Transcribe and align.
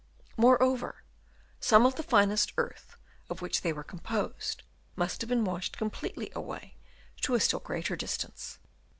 Moreover 0.35 1.03
some 1.59 1.85
of 1.85 1.93
the 1.93 2.01
finest 2.01 2.53
earth 2.57 2.95
of 3.29 3.39
which 3.43 3.61
they 3.61 3.71
were 3.71 3.83
com 3.83 3.99
posed 3.99 4.63
must 4.95 5.21
have 5.21 5.29
been 5.29 5.45
washed 5.45 5.77
completely 5.77 6.31
away 6.33 6.77
to 7.21 7.35
a 7.35 7.39
still 7.39 7.59
greater 7.59 7.95
distance. 7.95 8.57